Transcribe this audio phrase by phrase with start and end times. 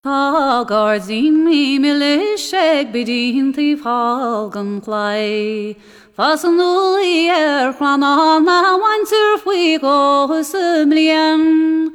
[0.00, 5.74] Tá gardín mí me le sé bedíntaí fágan chlé
[6.14, 11.90] Fas an nulaí ar chláná nahaintir faoi go sem líon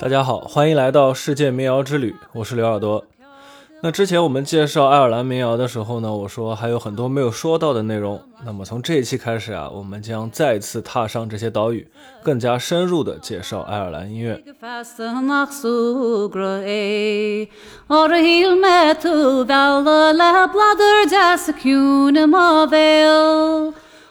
[0.00, 3.04] 大家好，欢迎来到世界民谣之旅，我是刘耳朵。
[3.84, 8.22] 那之前我们介绍爱尔兰民谣的时候呢，我说还有很多没有说到的内容。
[8.44, 11.88] 那么从这一期开始啊，我们将再次踏上这些岛屿，
[12.22, 14.40] 更加深入的介绍爱尔兰音乐。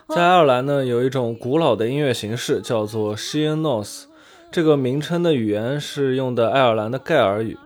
[0.10, 4.04] 在爱尔兰呢，有一种古老的音乐形式叫做 Sheenos，
[4.52, 7.58] 这个名称的语言是用的爱尔兰的盖尔语，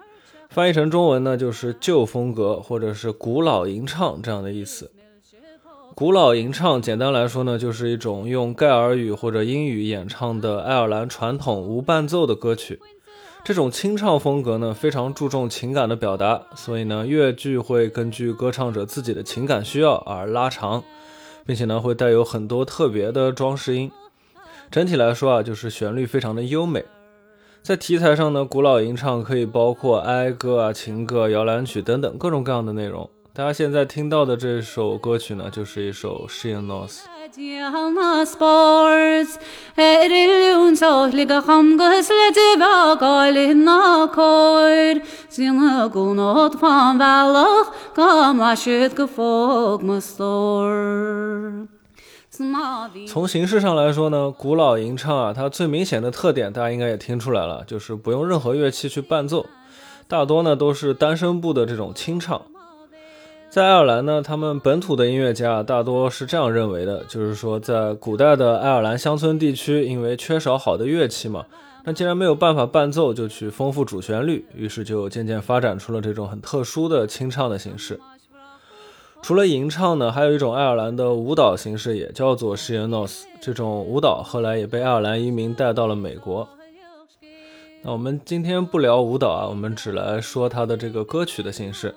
[0.56, 4.90] 翻译成中文呢就是旧风格或者是古老吟唱这样的意思。
[5.94, 12.80] 古老吟唱简单来说呢，就是一种用盖尔语或者英语演唱的爱尔兰传统无伴奏的歌曲。
[13.44, 20.82] 这种清唱风格呢，非常注重情感的表达，所以呢，乐句会根据歌唱者自己的情感需要而拉长，
[21.46, 23.92] 并且呢，会带有很多特别的装饰音。
[24.72, 26.86] 整体来说啊，就是旋律非常的优美。
[27.66, 33.10] 在题材上呢，古老吟唱可以包括哀歌啊、情歌、摇篮曲等等各种各样的内容。
[33.34, 37.00] 大家现在听到的这首歌曲呢，就是一首《She Knows》。
[37.36, 39.34] Dialna spors
[53.08, 59.46] 从形式上来说呢，古老吟唱啊，它最明显的特点大家应该也听出来了，就是不用任何乐器去伴奏，
[60.08, 62.42] 大多呢都是单声部的这种清唱。
[63.50, 71.46] 在爱尔兰呢，他们本土的音乐家大多是这样认为的，就是说，在古代的爱尔兰乡村地区，因为缺少好的乐器嘛，
[71.86, 77.98] 那既然没有办法伴奏，就去丰富主旋律，于是就渐渐发展出了这种很特殊的清唱的形式。
[79.26, 86.48] 除了吟唱呢，还有一种爱尔兰的舞蹈形式，也叫做 s h e n o s 这种舞蹈后来也被爱尔兰移民带到了美国。
[87.82, 91.96] 那我们今天不聊舞蹈啊，我们只来说它的这个歌曲的形式。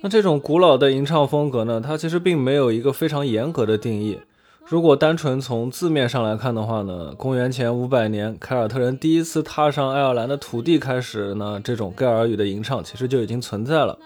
[0.00, 4.18] 那这种古老的吟唱风格呢，它其实并没有一个非常严格的定义。
[4.64, 13.96] 如果单纯从字面上来看的话呢，公元前五百年凯尔特人第一次踏上爱尔兰的土地开始呢，这种盖尔语的吟唱其实就已经存在了。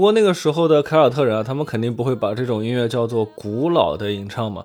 [0.00, 4.64] 不过那个时候的凯尔特人啊，他们肯定不会把这种音乐叫做古老的吟唱嘛，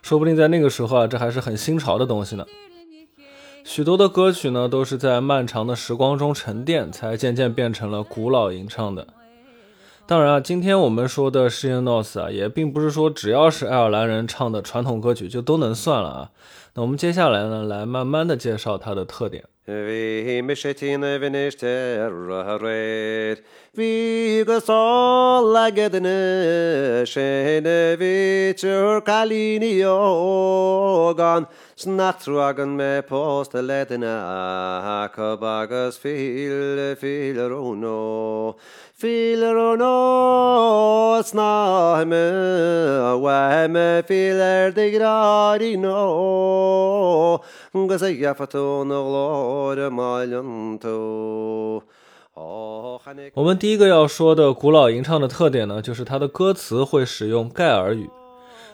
[0.00, 2.46] 说不定在那个时候啊，这还是很新潮的东西呢。
[3.64, 9.08] 许多的歌曲呢，都是在漫长的时光中沉淀，才渐渐变成了古老吟唱的。
[10.06, 16.30] 当然啊，今天我们说的《s h e n o s 啊，也并不是说只要是爱尔兰人唱的传统歌曲就都能算了啊。
[16.75, 19.43] 那我们接下来呢，来慢慢的介绍它的特点。
[19.67, 22.09] Vi mishetina vinishter
[22.59, 23.43] red
[23.73, 31.45] Vi gasol lagedne shene vitur kalini yogan
[31.77, 34.15] Snatruagan me posteledina
[35.15, 38.55] Kabagas fil filerono
[38.99, 39.95] Filerono
[41.23, 42.25] snahme
[43.21, 46.64] Wahme filer digradino Gazayafatun glor malyanto
[53.34, 58.10] 我们第一个要说的古老吟唱的特点呢，就是它的歌词会使用盖尔语。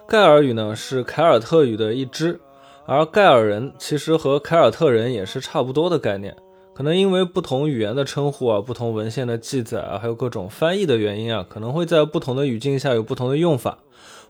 [0.08, 2.41] 盖尔语呢是凯尔特语的一支，
[2.86, 6.36] 而盖尔人其实和凯尔特人也是差不多的概念。
[6.75, 13.78] 可能因为不同语言的称呼啊、不同文献的记载啊，还有各种翻译的原因啊，可能会在不同的语境下有不同的用法。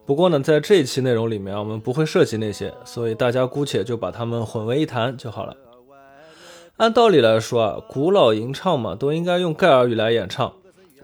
[0.05, 5.57] 不过呢，在这一期内容里面，我们不会涉及那些，所以大家姑且就把它们混为一谈就好了。
[6.79, 10.53] 按道理来说啊，古老吟唱嘛，都应该用盖尔语来演唱，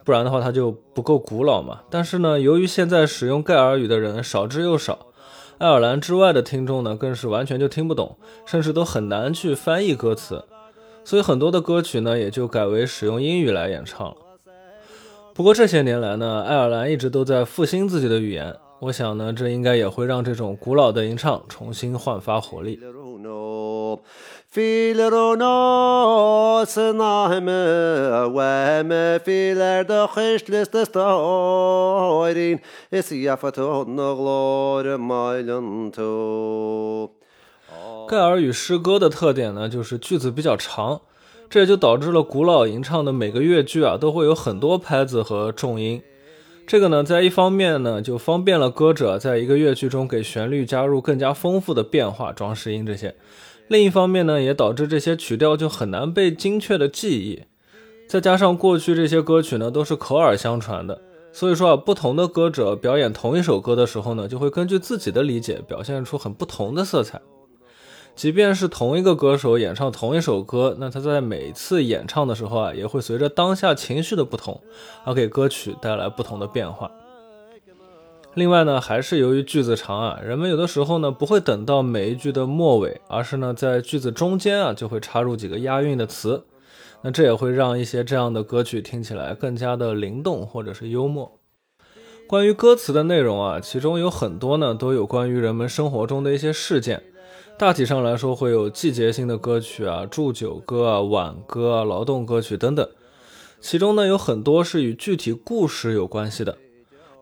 [0.05, 1.83] 不然的话它就不够古老嘛。
[1.89, 5.07] 但是呢，由于现在使用盖尔语的人少之又少，
[5.59, 8.17] 爱尔兰之外的听众呢，更是完全就听不懂，
[8.47, 10.45] 甚至都很难去翻译歌词，
[11.05, 14.17] 所以很多的歌曲呢，也就改为使用英语来演唱了。
[15.35, 22.79] 不过这些年来呢，爱尔兰一直都在复兴自己的语言，我想呢，这应该也会让这种古老的吟唱重新焕发活力。
[38.09, 41.01] 盖尔语诗歌的特点呢，就是句子比较长，
[41.51, 46.01] 这也就导致了古老吟唱的每个乐句啊，都会有很多拍子和重音。
[46.69, 53.15] 这个呢，在一方面呢，就方便了歌者在一个乐句中给旋律加入更加丰富的变化、装饰音这些；
[53.69, 57.45] 另一方面呢，也导致这些曲调就很难被精确的记忆。
[58.07, 61.01] 再加上过去这些歌曲呢都是口耳相传的，
[61.33, 67.19] 所以说啊，不同的歌者表演同一首歌的时候呢，就会根据自己的理解表现出很不同的色彩。
[68.19, 74.61] 即便是同一个歌手演唱同一首歌，那他在每次演唱的时候啊，也会随着当下情绪的不同，
[75.05, 76.91] 而给歌曲带来不同的变化。
[78.35, 86.43] 另外呢，还是由于句子长啊，人们有的时候呢不会等到每一句的末尾，而是呢在句子中间啊就会插入几个押韵的词，
[87.03, 91.39] 那这也会让一些这样的歌曲听起来更加的灵动或者是幽默。
[92.27, 97.05] 关于歌词的内容啊，其中有很多呢都有关于人们生活中的一些事件。
[97.59, 102.89] 大体上来说，会有季节性的歌曲啊、祝酒歌啊、挽歌啊、劳动歌曲等等。
[103.61, 106.57] 其中呢，有很多是与具体故事有关系的。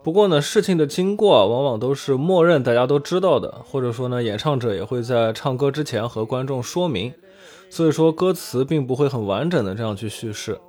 [0.03, 7.11] 不过呢，事情的经过啊，往往都是默认大家都知道的，或者说呢，演唱者也会在唱歌之前和观众说明。
[7.71, 10.59] 所以说，歌词并不会很完整的这样去叙事。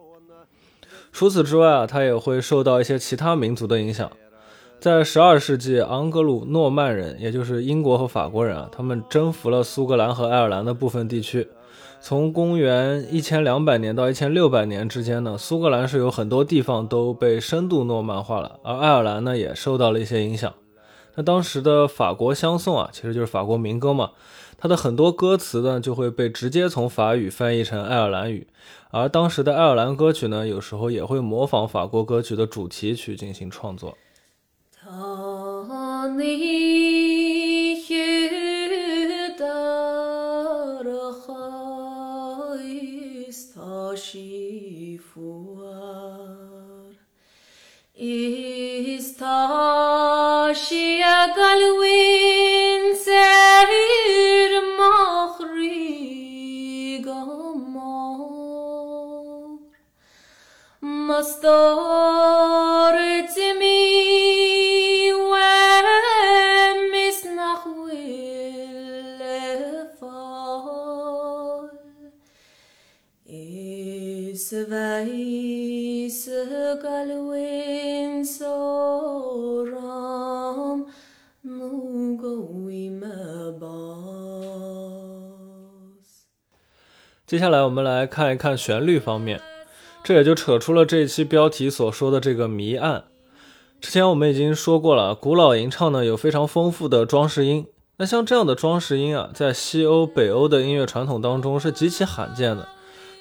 [1.13, 4.11] 除此之外啊，它也会受到一些其他民族的影响。
[4.81, 11.49] 在十二世纪，昂格鲁诺曼人，也就是英国和法国人啊，他们征服了苏格兰和爱尔兰的部分地区。
[12.01, 20.55] 从公元一千两百年到一千六百年之间呢，苏格兰是有很多地方都被深度诺曼化了，而爱尔兰呢也受到了一些影响。
[21.17, 24.13] 那当时的法国相送啊，其实就是法国民歌嘛，
[24.57, 28.47] 它的很多歌词呢就会被直接从法语翻译成爱尔兰语，
[28.93, 33.99] 而当时的爱尔兰歌曲呢，有时候也会模仿法国歌曲的主题曲进行创作。
[48.01, 50.55] Is a
[51.37, 52.18] Galway.
[87.27, 89.39] 接下来我们来看一看旋律方面，
[90.03, 93.05] 这也就扯出了这一期标题所说的这个谜案。
[93.79, 97.67] 之前我们已经说过了，古老吟唱呢有非常丰富的装饰音，
[97.99, 102.67] 那像这样的装饰音啊，在西欧、北欧的音乐传统当中是极其罕见的，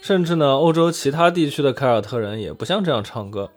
[0.07, 3.49] 甚至呢，欧洲其他地区的凯尔特人也不像这样唱歌。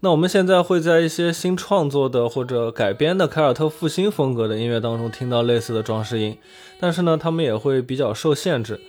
[0.00, 6.36] 那我们现在会在一些新创作的或者改编的凯尔特复兴风格的音乐当中听到类似的装饰音，
[6.80, 8.80] 但是呢，他们也会比较受限制。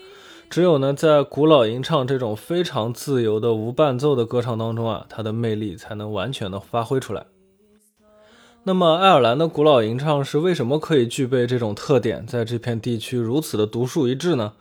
[0.50, 7.28] 只有呢，在古老吟唱这种非常自由的无伴奏的歌唱当中啊，它的魅力才能完全的发挥出来。
[8.64, 14.54] 那么，爱尔兰的古老吟唱是为什么可以具备这种特点，在这片地区如此的独树一帜呢？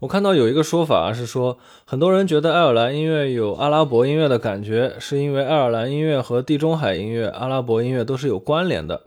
[0.00, 9.02] 我看到有一个说法是说，很多人觉得爱尔兰音乐有阿拉伯音乐的感觉，是因为爱尔兰音乐和地中海音乐、阿拉伯音乐都是有关联的。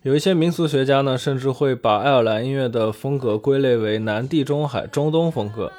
[0.00, 5.70] 有一些民俗学家呢，甚至会把爱尔兰音乐的风格归类为南地中海中东风格，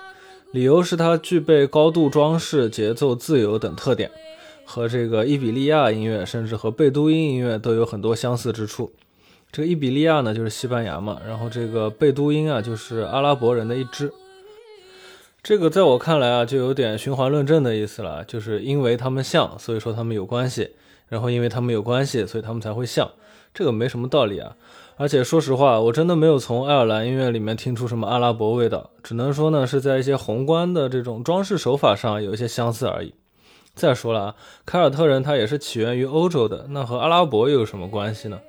[0.51, 4.11] 理由是它具备高度装饰、节奏自由等特点，
[4.63, 8.91] 和这个伊比利亚音乐，甚至和贝都因音乐都有很多相似之处。
[9.51, 14.13] 这个伊比利亚呢，就是西班牙嘛，然后这个贝都因啊，就是阿拉伯人的一支。
[15.43, 20.71] 这个在我看来啊，就有点循环论证的意思了，就是因为他们像，所以说他们有关系，
[21.09, 23.11] 然后因为他们有关系，所以他们才会像。
[23.53, 24.55] 这个没什么道理啊，
[24.95, 33.13] 而且说实话，我真的没有从爱尔兰音乐里面听出什么阿拉伯味道，只能说呢是在一些宏观的这种装饰手法上有一些相似而已。
[33.75, 34.35] 再说了啊，
[34.65, 38.39] 凯尔特人他也是起源于欧洲的，那和阿拉伯又有什么关系呢？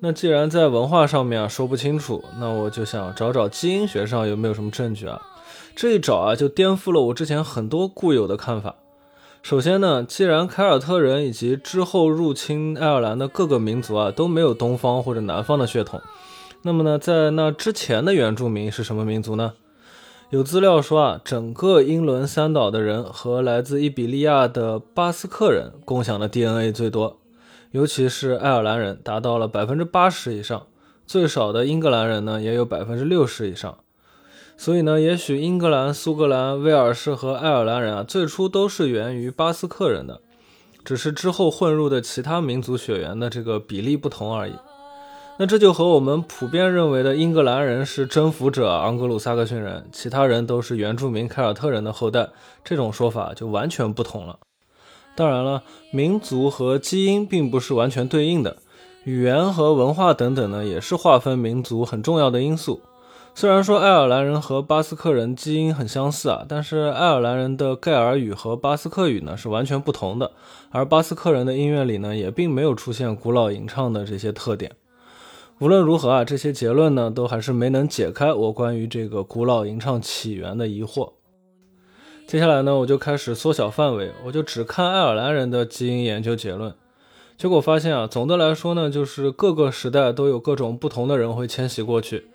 [0.00, 5.20] 那既然在文化上面啊说不清楚，那我就想找找基因学上有没有什么证据啊。
[5.74, 8.76] 这一找啊，就颠覆了我之前很多固有的看法。
[9.42, 16.00] 首先呢，既然凯尔特人以及之后入侵爱尔兰的各个民族啊都没有东方或者南方的血统，
[16.62, 19.54] 那么呢，在那之前的原住民是什么民族呢？
[20.30, 27.16] 有资料说啊，整个英伦三岛的人和来自伊比利亚的巴斯克人共享的 DNA 最多，
[27.70, 30.66] 尤其是爱尔兰人达到了百分之八十以上，
[31.06, 33.78] 最少的英格兰人呢也有百分之六十以上。
[34.56, 40.20] 所以呢，也许英格兰、苏格兰、威尔士和爱尔兰人啊，最初都是源于巴斯克人的，
[40.84, 44.54] 只是之后混入的其他民族血缘的这个比例不同而已。
[45.38, 52.28] 那这就和我们普遍认为的英格兰人是征服者昂格鲁萨克逊人，其他人都是原住民凯尔特人的后代
[52.64, 54.40] 这种说法就完全不同了。
[55.18, 58.58] 当然了，民族和基因并不是完全对应的，
[59.02, 62.80] 语言和文化等等呢，也是划分民族很重要的因素。
[63.34, 70.30] 虽然说爱尔兰人和巴斯克人基因很相似啊，但是爱尔兰人的盖尔语和巴斯克语呢是完全不同的，
[70.70, 74.70] 而巴斯克人的音乐里呢也并没有出现古老吟唱的这些特点。
[75.58, 81.10] 无论如何啊，这些结论呢都还是没能解开我关于这个古老吟唱起源的疑惑。
[82.28, 86.74] 接下来呢，我就开始缩小范围，我就只看爱尔兰人的基因研究结论。
[87.38, 92.26] 结果发现啊，总的来说呢，就是各个时代都有各种不同的人会迁徙过去。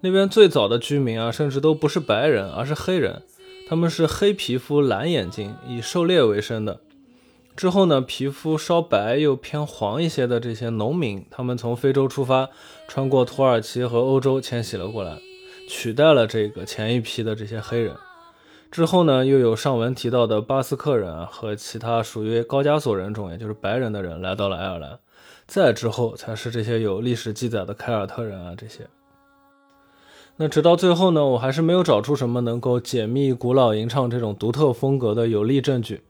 [0.00, 3.24] 那边最早的居民啊，甚至都不是白人，而是黑人。
[3.68, 6.80] 他们是黑皮肤、蓝眼睛，以狩猎为生的。
[7.54, 12.48] 之后呢，皮肤稍白又偏黄一些的这些农民，他们从非洲出发，
[12.88, 15.18] 穿过土耳其和欧洲迁徙了过来，
[15.68, 17.94] 取代了这个前一批的这些黑人。
[18.76, 24.98] 之后呢，又有上文提到的巴斯克人和其他属于高加索人种，也就是白人的人来到了爱尔兰。
[25.46, 28.86] 再之后才是这些有历史记载的凯尔特人啊这些。
[30.36, 36.02] 那直到最后呢，我还是没有找出什么能够解密古老吟唱这种独特风格的有力证据，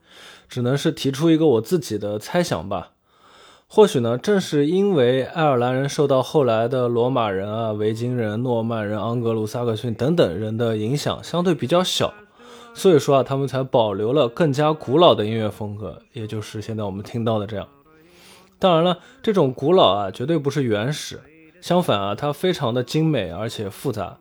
[0.49, 2.91] 只能是提出一个我自己的猜想吧。
[3.69, 12.13] 或许呢，正是因为爱尔兰人受到后来的罗马人啊、维京人、诺曼人、盎格鲁撒克逊等等人的影响相对比较小，
[12.77, 17.67] 所以说啊，他们才保留了更加古老的音乐风格，也就是现在我们听到的这样。
[18.59, 21.19] 当然了，这种古老啊，绝对不是原始。
[21.63, 24.19] 相反啊，它非常的精美而且复杂。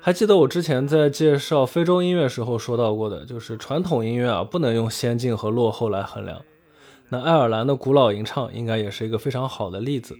[0.00, 6.42] 还记得我之前在介绍非洲音乐时候说到过的，就是传统音乐啊不能用先进和落后来衡量。
[7.08, 10.16] 那爱尔兰的古老吟唱应该也是一个非常好的例子。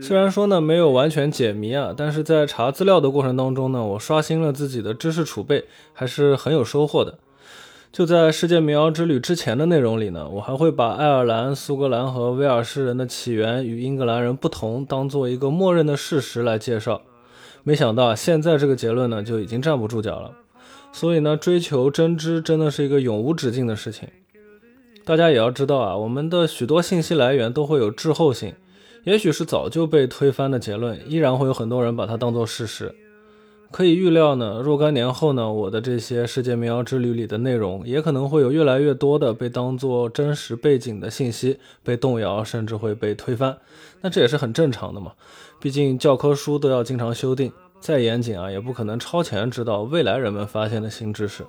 [0.00, 7.18] 虽然说呢没有完全解谜啊，但是在查资料的过程当中呢，我刷新了自己的知识储备，还是很有收获的。
[7.94, 17.02] 就在世界民谣之旅之前的内容里呢，我还会把爱尔兰、苏格兰和威尔士人的起源与英格兰人不同当做一个默认的事实来介绍。
[17.62, 20.32] 没想到现在这个结论呢就已经站不住脚了。
[20.90, 24.08] 所以呢，追求真知真的是一个永无止境的事情。
[25.04, 28.54] 大家也要知道啊，我们的许多信息来源都会有滞后性，
[29.04, 32.92] 也许是早就被推翻的结论，依然会有很多人把它当做事实。
[33.74, 43.58] 可以预料呢，若干年后呢，我的这些世界民谣之旅里的内容，也可能会有越来越多的被当做真实背景的信息被动摇，甚至会被推翻。
[44.00, 45.10] 那这也是很正常的嘛，
[45.60, 47.50] 毕竟教科书都要经常修订，
[47.80, 51.44] 再严谨啊，也不可能超前知道未来人们发现的新知识。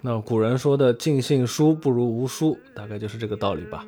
[0.00, 3.84] 那古人说的“尽信书不如无书”，大概就是这个道理吧。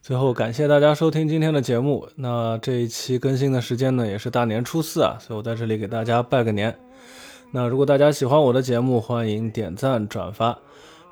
[0.00, 2.08] 最后，感谢大家收听今天的节目。
[2.16, 6.74] 那这一期更新的时间呢，也是大年初四啊，所以我在这里给大家拜个年。
[7.52, 10.56] 那如果大家喜欢我的节目，欢迎点赞转发。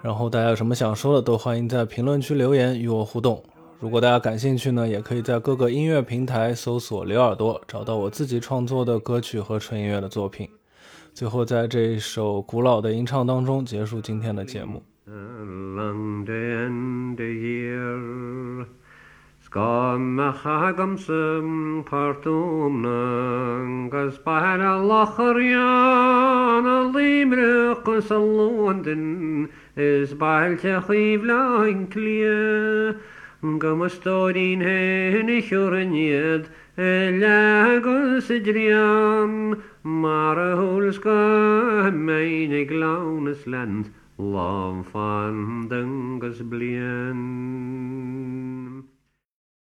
[0.00, 3.44] 然后大家有什么想说的，都欢迎在评论区留言与我互动。
[3.80, 10.48] 如果大家感兴趣呢，也可以在各个音乐平台搜索“刘耳朵”，找到我自己创作的歌曲和纯音乐的作品。
[11.14, 14.82] 最后，在这一首古老的吟唱当中结束今天的节目。
[33.40, 39.54] Gamastóín hena siúraniad e legan sa dríam
[39.86, 47.22] mar a thulasca ménig lánas lent lám fan dangus blian.